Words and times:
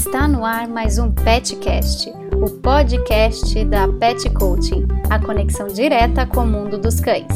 Está 0.00 0.26
no 0.26 0.46
ar 0.46 0.66
mais 0.66 0.98
um 0.98 1.12
PetCast, 1.12 2.10
o 2.34 2.48
podcast 2.62 3.62
da 3.66 3.86
Pet 3.86 4.30
Coaching, 4.30 4.88
a 5.10 5.22
conexão 5.22 5.66
direta 5.66 6.24
com 6.24 6.40
o 6.40 6.46
mundo 6.46 6.78
dos 6.78 7.00
cães. 7.00 7.26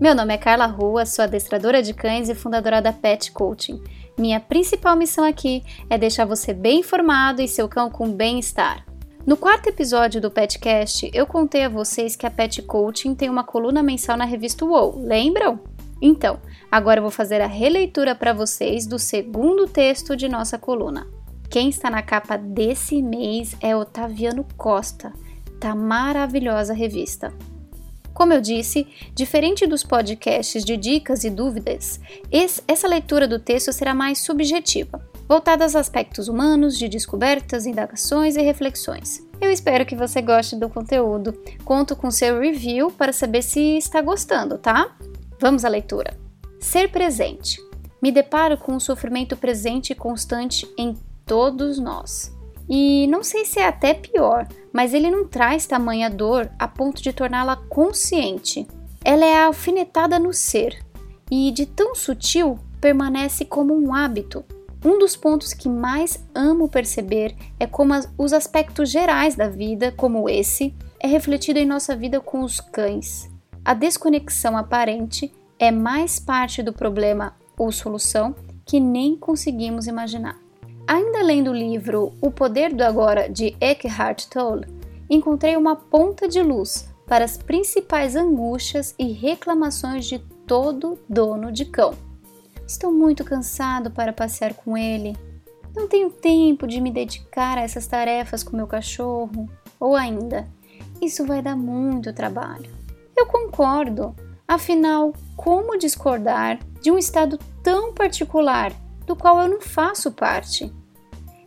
Meu 0.00 0.14
nome 0.14 0.32
é 0.32 0.38
Carla 0.38 0.64
Rua, 0.64 1.04
sou 1.04 1.22
adestradora 1.22 1.82
de 1.82 1.92
cães 1.92 2.30
e 2.30 2.34
fundadora 2.34 2.80
da 2.80 2.94
Pet 2.94 3.30
Coaching. 3.32 3.78
Minha 4.18 4.40
principal 4.40 4.96
missão 4.96 5.22
aqui 5.22 5.62
é 5.90 5.98
deixar 5.98 6.24
você 6.24 6.54
bem 6.54 6.80
informado 6.80 7.42
e 7.42 7.46
seu 7.46 7.68
cão 7.68 7.90
com 7.90 8.10
bem-estar. 8.10 8.86
No 9.26 9.36
quarto 9.36 9.68
episódio 9.68 10.18
do 10.18 10.30
PetCast, 10.30 11.10
eu 11.12 11.26
contei 11.26 11.64
a 11.64 11.68
vocês 11.68 12.16
que 12.16 12.24
a 12.24 12.30
Pet 12.30 12.62
Coaching 12.62 13.14
tem 13.14 13.28
uma 13.28 13.44
coluna 13.44 13.82
mensal 13.82 14.16
na 14.16 14.24
revista 14.24 14.64
UOL, 14.64 14.94
lembram? 14.96 15.60
Então, 16.00 16.40
agora 16.70 17.00
eu 17.00 17.02
vou 17.02 17.12
fazer 17.12 17.42
a 17.42 17.46
releitura 17.46 18.14
para 18.14 18.32
vocês 18.32 18.86
do 18.86 18.98
segundo 18.98 19.66
texto 19.66 20.16
de 20.16 20.26
nossa 20.26 20.56
coluna. 20.56 21.06
Quem 21.52 21.68
está 21.68 21.90
na 21.90 22.00
capa 22.00 22.38
desse 22.38 23.02
mês 23.02 23.54
é 23.60 23.76
Otaviano 23.76 24.42
Costa. 24.56 25.12
Tá 25.60 25.74
maravilhosa 25.74 26.72
a 26.72 26.74
revista. 26.74 27.30
Como 28.14 28.32
eu 28.32 28.40
disse, 28.40 28.86
diferente 29.14 29.66
dos 29.66 29.84
podcasts 29.84 30.64
de 30.64 30.78
dicas 30.78 31.24
e 31.24 31.30
dúvidas, 31.30 32.00
esse, 32.30 32.62
essa 32.66 32.88
leitura 32.88 33.28
do 33.28 33.38
texto 33.38 33.70
será 33.70 33.94
mais 33.94 34.18
subjetiva, 34.20 35.06
voltada 35.28 35.64
aos 35.64 35.76
aspectos 35.76 36.26
humanos, 36.26 36.78
de 36.78 36.88
descobertas, 36.88 37.66
indagações 37.66 38.34
e 38.34 38.40
reflexões. 38.40 39.20
Eu 39.38 39.52
espero 39.52 39.84
que 39.84 39.94
você 39.94 40.22
goste 40.22 40.56
do 40.56 40.70
conteúdo. 40.70 41.38
Conto 41.66 41.94
com 41.94 42.10
seu 42.10 42.40
review 42.40 42.90
para 42.90 43.12
saber 43.12 43.42
se 43.42 43.76
está 43.76 44.00
gostando, 44.00 44.56
tá? 44.56 44.96
Vamos 45.38 45.66
à 45.66 45.68
leitura. 45.68 46.16
Ser 46.58 46.90
presente. 46.90 47.60
Me 48.00 48.10
deparo 48.10 48.56
com 48.56 48.72
um 48.72 48.80
sofrimento 48.80 49.36
presente 49.36 49.92
e 49.92 49.94
constante 49.94 50.66
em 50.78 50.96
todos 51.32 51.78
nós. 51.78 52.30
E 52.68 53.06
não 53.06 53.22
sei 53.22 53.46
se 53.46 53.58
é 53.58 53.66
até 53.66 53.94
pior, 53.94 54.46
mas 54.70 54.92
ele 54.92 55.10
não 55.10 55.26
traz 55.26 55.66
tamanha 55.66 56.10
dor 56.10 56.50
a 56.58 56.68
ponto 56.68 57.02
de 57.02 57.10
torná-la 57.10 57.56
consciente. 57.56 58.68
Ela 59.02 59.24
é 59.24 59.42
alfinetada 59.42 60.18
no 60.18 60.34
ser 60.34 60.84
e, 61.30 61.50
de 61.50 61.64
tão 61.64 61.94
sutil, 61.94 62.58
permanece 62.82 63.46
como 63.46 63.74
um 63.74 63.94
hábito. 63.94 64.44
Um 64.84 64.98
dos 64.98 65.16
pontos 65.16 65.54
que 65.54 65.70
mais 65.70 66.22
amo 66.34 66.68
perceber 66.68 67.34
é 67.58 67.66
como 67.66 67.94
as, 67.94 68.12
os 68.18 68.34
aspectos 68.34 68.90
gerais 68.90 69.34
da 69.34 69.48
vida, 69.48 69.90
como 69.90 70.28
esse, 70.28 70.74
é 71.00 71.06
refletido 71.06 71.58
em 71.58 71.64
nossa 71.64 71.96
vida 71.96 72.20
com 72.20 72.42
os 72.42 72.60
cães. 72.60 73.30
A 73.64 73.72
desconexão 73.72 74.54
aparente 74.54 75.32
é 75.58 75.70
mais 75.70 76.20
parte 76.20 76.62
do 76.62 76.74
problema 76.74 77.34
ou 77.56 77.72
solução 77.72 78.34
que 78.66 78.78
nem 78.78 79.16
conseguimos 79.16 79.86
imaginar. 79.86 80.41
Ainda 80.86 81.22
lendo 81.22 81.50
o 81.50 81.54
livro 81.54 82.12
O 82.20 82.30
Poder 82.30 82.74
do 82.74 82.82
Agora 82.82 83.28
de 83.28 83.56
Eckhart 83.60 84.26
Tolle, 84.26 84.66
encontrei 85.08 85.56
uma 85.56 85.76
ponta 85.76 86.26
de 86.26 86.42
luz 86.42 86.88
para 87.06 87.24
as 87.24 87.36
principais 87.36 88.16
angústias 88.16 88.94
e 88.98 89.12
reclamações 89.12 90.06
de 90.06 90.18
todo 90.46 90.98
dono 91.08 91.52
de 91.52 91.64
cão. 91.64 91.94
Estou 92.66 92.92
muito 92.92 93.24
cansado 93.24 93.90
para 93.90 94.12
passear 94.12 94.54
com 94.54 94.76
ele. 94.76 95.16
Não 95.74 95.86
tenho 95.86 96.10
tempo 96.10 96.66
de 96.66 96.80
me 96.80 96.90
dedicar 96.90 97.58
a 97.58 97.62
essas 97.62 97.86
tarefas 97.86 98.42
com 98.42 98.56
meu 98.56 98.66
cachorro. 98.66 99.48
Ou 99.78 99.94
ainda, 99.94 100.48
isso 101.00 101.26
vai 101.26 101.42
dar 101.42 101.56
muito 101.56 102.12
trabalho. 102.12 102.70
Eu 103.16 103.26
concordo. 103.26 104.14
Afinal, 104.46 105.12
como 105.36 105.78
discordar 105.78 106.58
de 106.80 106.90
um 106.90 106.98
estado 106.98 107.38
tão 107.62 107.92
particular 107.94 108.72
do 109.12 109.16
qual 109.16 109.42
eu 109.42 109.48
não 109.48 109.60
faço 109.60 110.10
parte. 110.10 110.72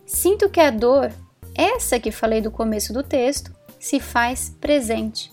Sinto 0.06 0.48
que 0.48 0.60
a 0.60 0.70
dor, 0.70 1.12
essa 1.52 1.98
que 1.98 2.12
falei 2.12 2.40
do 2.40 2.48
começo 2.48 2.92
do 2.92 3.02
texto, 3.02 3.52
se 3.80 3.98
faz 3.98 4.56
presente. 4.60 5.32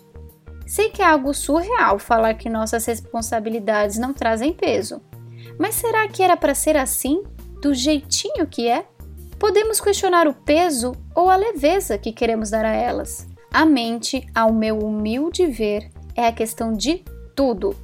Sei 0.66 0.90
que 0.90 1.04
é 1.04 1.06
algo 1.06 1.32
surreal 1.32 2.00
falar 2.00 2.34
que 2.34 2.50
nossas 2.50 2.88
responsabilidades 2.88 4.00
não 4.00 4.14
trazem 4.14 4.52
peso, 4.52 5.00
mas 5.60 5.76
será 5.76 6.08
que 6.08 6.24
era 6.24 6.36
para 6.36 6.56
ser 6.56 6.76
assim, 6.76 7.22
do 7.62 7.72
jeitinho 7.72 8.48
que 8.48 8.68
é? 8.68 8.84
Podemos 9.38 9.80
questionar 9.80 10.28
o 10.28 10.34
peso 10.34 10.94
ou 11.14 11.30
a 11.30 11.36
leveza 11.36 12.00
que 12.00 12.12
queremos 12.12 12.50
dar 12.50 12.66
a 12.66 12.74
elas. 12.74 13.28
A 13.54 13.64
mente, 13.64 14.26
ao 14.34 14.52
meu 14.52 14.80
humilde 14.80 15.46
ver, 15.46 15.92
é 16.16 16.26
a 16.26 16.34
questão 16.34 16.74
de 16.74 17.04
tudo, 17.36 17.76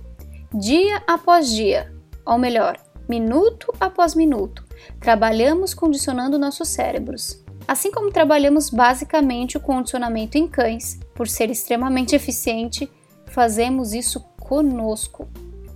dia 0.52 1.04
após 1.06 1.52
dia, 1.52 1.94
ou 2.26 2.40
melhor, 2.40 2.80
minuto 3.10 3.74
após 3.80 4.14
minuto, 4.14 4.64
trabalhamos 5.00 5.74
condicionando 5.74 6.38
nossos 6.38 6.70
cérebros. 6.70 7.44
Assim 7.68 7.92
como 7.92 8.12
trabalhamos 8.12 8.70
basicamente 8.70 9.58
o 9.58 9.60
condicionamento 9.60 10.38
em 10.38 10.48
cães, 10.48 11.00
por 11.16 11.28
ser 11.28 11.50
extremamente 11.50 12.16
eficiente, 12.16 12.90
fazemos 13.26 13.94
isso 13.94 14.22
conosco. 14.40 15.28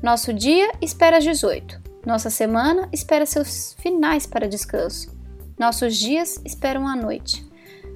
Nosso 0.01 0.33
dia 0.33 0.71
espera 0.79 1.17
às 1.17 1.23
18, 1.23 1.81
nossa 2.05 2.29
semana 2.29 2.87
espera 2.91 3.25
seus 3.25 3.73
finais 3.79 4.25
para 4.25 4.47
descanso, 4.47 5.15
nossos 5.57 5.97
dias 5.97 6.39
esperam 6.45 6.87
a 6.87 6.95
noite, 6.95 7.45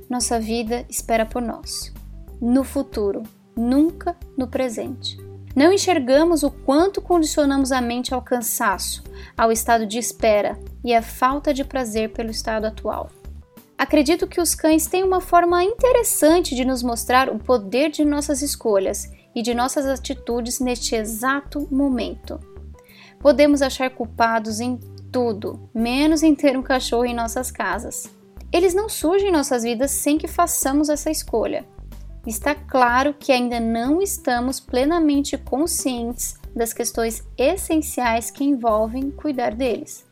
nossa 0.09 0.39
vida 0.39 0.85
espera 0.89 1.25
por 1.25 1.41
nós. 1.41 1.93
No 2.39 2.63
futuro, 2.63 3.23
nunca 3.55 4.15
no 4.37 4.47
presente. 4.47 5.26
Não 5.57 5.73
enxergamos 5.73 6.43
o 6.43 6.51
quanto 6.51 7.01
condicionamos 7.01 7.71
a 7.71 7.81
mente 7.81 8.13
ao 8.13 8.21
cansaço, 8.21 9.03
ao 9.35 9.51
estado 9.51 9.87
de 9.87 9.97
espera 9.97 10.55
e 10.85 10.93
à 10.93 11.01
falta 11.01 11.51
de 11.51 11.63
prazer 11.63 12.13
pelo 12.13 12.29
estado 12.29 12.65
atual. 12.65 13.09
Acredito 13.75 14.27
que 14.27 14.39
os 14.39 14.53
cães 14.53 14.85
têm 14.85 15.03
uma 15.03 15.19
forma 15.19 15.63
interessante 15.63 16.53
de 16.53 16.63
nos 16.63 16.83
mostrar 16.83 17.27
o 17.27 17.39
poder 17.39 17.89
de 17.89 18.05
nossas 18.05 18.43
escolhas 18.43 19.11
e 19.33 19.41
de 19.41 19.55
nossas 19.55 19.87
atitudes 19.87 20.59
neste 20.59 20.93
exato 20.93 21.67
momento. 21.71 22.39
Podemos 23.19 23.63
achar 23.63 23.89
culpados 23.89 24.59
em 24.59 24.79
tudo, 25.11 25.67
menos 25.73 26.21
em 26.21 26.35
ter 26.35 26.55
um 26.55 26.61
cachorro 26.61 27.05
em 27.05 27.15
nossas 27.15 27.49
casas. 27.49 28.15
Eles 28.53 28.75
não 28.75 28.87
surgem 28.87 29.29
em 29.29 29.31
nossas 29.31 29.63
vidas 29.63 29.89
sem 29.89 30.19
que 30.19 30.27
façamos 30.27 30.87
essa 30.87 31.09
escolha 31.09 31.65
está 32.29 32.53
claro 32.53 33.13
que 33.13 33.31
ainda 33.31 33.57
não 33.57 34.01
estamos 34.01 34.59
plenamente 34.59 35.37
conscientes 35.37 36.37
das 36.53 36.73
questões 36.73 37.23
essenciais 37.37 38.29
que 38.29 38.43
envolvem 38.43 39.09
cuidar 39.09 39.55
deles. 39.55 40.05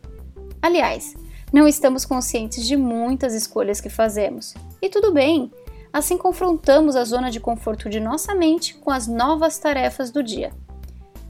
Aliás, 0.61 1.13
não 1.51 1.67
estamos 1.67 2.05
conscientes 2.05 2.65
de 2.65 2.77
muitas 2.77 3.33
escolhas 3.33 3.81
que 3.81 3.89
fazemos. 3.89 4.53
E 4.81 4.87
tudo 4.87 5.11
bem, 5.11 5.51
assim 5.91 6.17
confrontamos 6.17 6.95
a 6.95 7.03
zona 7.03 7.29
de 7.29 7.41
conforto 7.41 7.89
de 7.89 7.99
nossa 7.99 8.33
mente 8.33 8.75
com 8.75 8.91
as 8.91 9.07
novas 9.07 9.57
tarefas 9.57 10.09
do 10.09 10.23
dia. 10.23 10.53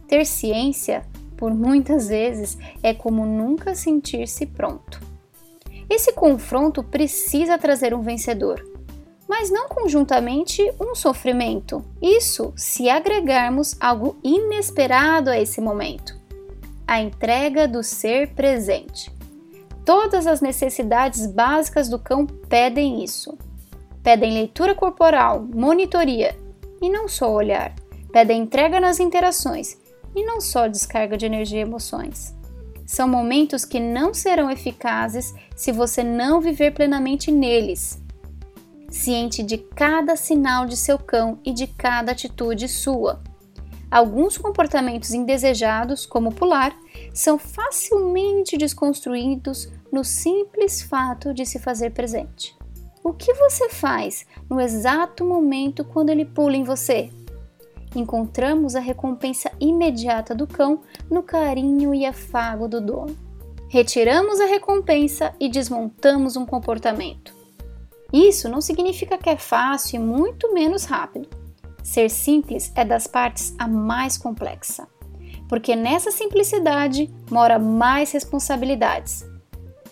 Ter 0.08 0.24
ciência, 0.24 1.04
por 1.36 1.52
muitas 1.52 2.10
vezes, 2.10 2.60
é 2.84 2.94
como 2.94 3.26
nunca 3.26 3.74
sentir-se 3.74 4.46
pronto. 4.46 5.02
Esse 5.90 6.14
confronto 6.14 6.84
precisa 6.84 7.58
trazer 7.58 7.94
um 7.94 8.02
vencedor 8.02 8.76
mas 9.28 9.50
não 9.50 9.68
conjuntamente 9.70 10.62
um 10.80 10.94
sofrimento. 10.96 11.84
Isso 12.02 12.54
se 12.56 12.90
agregarmos 12.90 13.76
algo 13.80 14.18
inesperado 14.24 15.30
a 15.30 15.40
esse 15.40 15.60
momento 15.60 16.26
a 16.88 17.02
entrega 17.02 17.68
do 17.68 17.82
ser 17.84 18.34
presente. 18.34 19.12
Todas 19.84 20.28
as 20.28 20.42
necessidades 20.42 21.26
básicas 21.26 21.90
do 21.90 22.00
cão 22.00 22.26
pedem 22.26 23.04
isso. 23.04 23.38
Pedem 24.04 24.34
leitura 24.34 24.76
corporal, 24.76 25.42
monitoria 25.42 26.36
e 26.82 26.90
não 26.90 27.08
só 27.08 27.32
olhar. 27.32 27.74
Pedem 28.12 28.44
entrega 28.44 28.80
nas 28.80 29.00
interações 29.00 29.78
e 30.16 30.24
não 30.24 30.40
só 30.40 30.68
descarga 30.68 31.18
de 31.18 31.26
energia 31.26 31.60
e 31.60 31.64
emoções. 31.64 32.34
São 32.86 33.08
momentos 33.08 33.66
que 33.66 33.80
não 33.80 34.14
serão 34.14 34.50
eficazes 34.50 35.34
se 35.56 35.72
você 35.72 36.04
não 36.04 36.40
viver 36.40 36.72
plenamente 36.72 37.32
neles 37.32 38.04
ciente 38.96 39.44
de 39.44 39.58
cada 39.58 40.16
sinal 40.16 40.66
de 40.66 40.78
seu 40.78 40.98
cão 40.98 41.38
e 41.44 41.52
de 41.52 41.68
cada 41.68 42.14
atitude 42.14 42.68
sua. 42.68 43.22
Alguns 43.92 44.38
comportamentos 44.38 45.14
indesejados, 45.14 46.06
como 46.06 46.34
pular, 46.34 46.76
são 47.14 47.38
facilmente 47.38 48.58
desconstruídos 48.58 49.70
no 49.92 50.04
simples 50.04 50.82
fato 50.82 51.34
de 51.34 51.46
se 51.46 51.60
fazer 51.60 51.92
presente. 51.92 52.56
O 53.04 53.14
que 53.14 53.34
você 53.34 53.70
faz 53.70 54.26
no 54.50 54.60
exato 54.60 55.24
momento 55.24 55.84
quando 55.84 56.10
ele 56.10 56.26
pula 56.26 56.56
em 56.56 56.64
você? 56.64 57.10
Encontramos 57.96 58.76
a 58.76 58.80
recompensa 58.80 59.52
imediata 59.60 60.34
do 60.34 60.48
cão 60.48 60.82
no 61.12 61.22
carinho 61.22 61.94
e 61.94 62.06
afago 62.06 62.68
do 62.68 62.82
dono. 62.82 63.16
Retiramos 63.70 64.40
a 64.40 64.46
recompensa 64.46 65.36
e 65.40 65.50
desmontamos 65.50 66.36
um 66.36 66.46
comportamento. 66.46 67.35
Isso 68.16 68.48
não 68.48 68.62
significa 68.62 69.18
que 69.18 69.30
é 69.30 69.36
fácil 69.36 69.98
e 69.98 70.00
muito 70.00 70.54
menos 70.54 70.86
rápido. 70.86 71.28
Ser 71.84 72.10
simples 72.10 72.72
é 72.74 72.86
das 72.86 73.08
partes 73.08 73.54
a 73.60 73.68
mais 73.68 74.18
complexa, 74.18 74.88
porque 75.50 75.76
nessa 75.76 76.12
simplicidade 76.12 77.14
mora 77.30 77.60
mais 77.60 78.14
responsabilidades. 78.14 79.26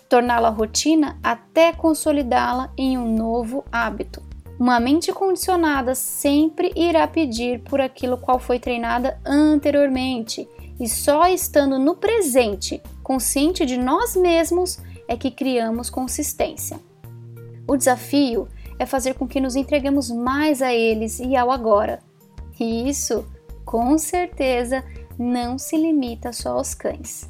torná-la 0.08 0.48
rotina 0.48 1.18
até 1.22 1.72
consolidá-la 1.72 2.72
em 2.78 2.96
um 2.96 3.14
novo 3.14 3.62
hábito. 3.70 4.22
Uma 4.58 4.80
mente 4.80 5.12
condicionada 5.12 5.94
sempre 5.94 6.72
irá 6.74 7.06
pedir 7.06 7.60
por 7.60 7.80
aquilo 7.80 8.16
qual 8.16 8.38
foi 8.38 8.58
treinada 8.58 9.20
anteriormente, 9.24 10.48
e 10.80 10.88
só 10.88 11.26
estando 11.26 11.78
no 11.78 11.96
presente, 11.96 12.80
consciente 13.02 13.66
de 13.66 13.76
nós 13.76 14.16
mesmos, 14.16 14.78
é 15.08 15.14
que 15.14 15.30
criamos 15.30 15.90
consistência. 15.90 16.78
O 17.66 17.76
desafio 17.76 18.48
é 18.78 18.86
fazer 18.86 19.14
com 19.14 19.26
que 19.26 19.40
nos 19.40 19.56
entreguemos 19.56 20.10
mais 20.10 20.60
a 20.60 20.72
eles 20.72 21.18
e 21.20 21.36
ao 21.36 21.50
agora. 21.50 22.00
E 22.58 22.88
isso, 22.88 23.26
com 23.64 23.96
certeza, 23.98 24.84
não 25.18 25.58
se 25.58 25.76
limita 25.76 26.32
só 26.32 26.58
aos 26.58 26.74
cães. 26.74 27.28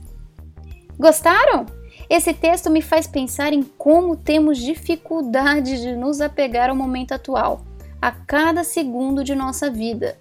Gostaram? 0.99 1.67
Esse 2.09 2.35
texto 2.35 2.71
me 2.71 2.83
faz 2.83 3.07
pensar 3.07 3.53
em 3.53 3.63
como 3.63 4.17
temos 4.17 4.59
dificuldade 4.59 5.81
de 5.81 5.97
nos 5.97 6.21
apegar 6.21 6.69
ao 6.69 6.77
momento 6.77 7.13
atual, 7.13 7.63
a 8.01 8.11
cada 8.11 8.63
segundo 8.63 9.25
de 9.25 9.35
nossa 9.35 9.71
vida. 9.71 10.19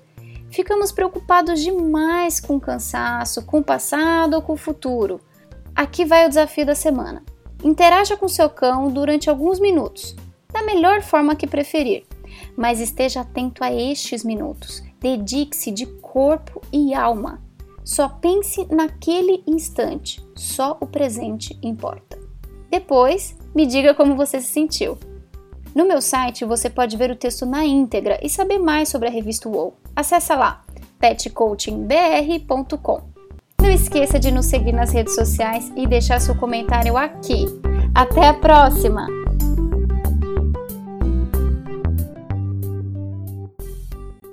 Ficamos 0.49 0.91
preocupados 0.91 1.59
demais 1.61 2.39
com 2.39 2.55
o 2.55 2.61
cansaço, 2.61 3.43
com 3.43 3.59
o 3.59 3.63
passado 3.63 4.35
ou 4.35 4.41
com 4.41 4.53
o 4.53 4.57
futuro. 4.57 5.19
Aqui 5.75 6.05
vai 6.05 6.25
o 6.25 6.29
desafio 6.29 6.65
da 6.65 6.75
semana. 6.75 7.23
Interaja 7.63 8.15
com 8.15 8.29
seu 8.29 8.49
cão 8.49 8.89
durante 8.89 9.29
alguns 9.29 9.59
minutos, 9.59 10.15
da 10.51 10.63
melhor 10.63 11.01
forma 11.01 11.35
que 11.35 11.47
preferir, 11.47 12.05
mas 12.55 12.79
esteja 12.79 13.21
atento 13.21 13.63
a 13.63 13.73
estes 13.73 14.23
minutos. 14.23 14.83
Dedique-se 14.99 15.71
de 15.71 15.85
corpo 15.85 16.61
e 16.71 16.93
alma. 16.93 17.41
Só 17.83 18.07
pense 18.07 18.65
naquele 18.73 19.43
instante, 19.45 20.25
só 20.35 20.77
o 20.79 20.87
presente 20.87 21.57
importa. 21.61 22.17
Depois, 22.69 23.35
me 23.53 23.65
diga 23.65 23.93
como 23.93 24.15
você 24.15 24.39
se 24.39 24.47
sentiu. 24.47 24.97
No 25.75 25.85
meu 25.85 26.01
site 26.01 26.45
você 26.45 26.69
pode 26.69 26.95
ver 26.95 27.11
o 27.11 27.15
texto 27.15 27.45
na 27.45 27.65
íntegra 27.65 28.17
e 28.23 28.29
saber 28.29 28.59
mais 28.59 28.87
sobre 28.89 29.09
a 29.09 29.11
revista 29.11 29.49
UOL. 29.49 29.75
Acesse 29.95 30.33
lá 30.33 30.63
petcoachingbr.com. 30.99 33.12
Esqueça 33.83 34.17
de 34.17 34.31
nos 34.31 34.45
seguir 34.45 34.71
nas 34.71 34.93
redes 34.93 35.13
sociais 35.13 35.69
e 35.75 35.85
deixar 35.85 36.21
seu 36.21 36.33
comentário 36.35 36.95
aqui. 36.95 37.45
Até 37.93 38.29
a 38.29 38.33
próxima! 38.33 39.22